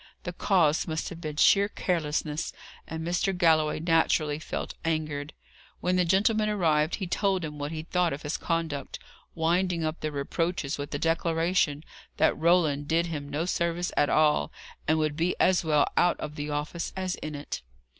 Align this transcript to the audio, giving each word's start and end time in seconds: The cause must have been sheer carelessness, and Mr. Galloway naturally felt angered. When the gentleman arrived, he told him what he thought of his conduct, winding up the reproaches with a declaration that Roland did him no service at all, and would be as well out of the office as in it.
The 0.23 0.33
cause 0.33 0.87
must 0.87 1.09
have 1.09 1.21
been 1.21 1.35
sheer 1.35 1.69
carelessness, 1.69 2.53
and 2.87 3.05
Mr. 3.05 3.37
Galloway 3.37 3.79
naturally 3.79 4.39
felt 4.39 4.73
angered. 4.83 5.31
When 5.79 5.95
the 5.95 6.05
gentleman 6.05 6.49
arrived, 6.49 6.95
he 6.95 7.05
told 7.05 7.45
him 7.45 7.59
what 7.59 7.71
he 7.71 7.83
thought 7.83 8.11
of 8.11 8.23
his 8.23 8.35
conduct, 8.35 8.97
winding 9.35 9.83
up 9.83 9.99
the 9.99 10.11
reproaches 10.11 10.79
with 10.79 10.91
a 10.95 10.97
declaration 10.97 11.83
that 12.17 12.35
Roland 12.35 12.87
did 12.87 13.05
him 13.13 13.29
no 13.29 13.45
service 13.45 13.91
at 13.95 14.09
all, 14.09 14.51
and 14.87 14.97
would 14.97 15.15
be 15.15 15.35
as 15.39 15.63
well 15.63 15.85
out 15.95 16.19
of 16.19 16.33
the 16.33 16.49
office 16.49 16.91
as 16.97 17.13
in 17.17 17.35
it. 17.35 17.61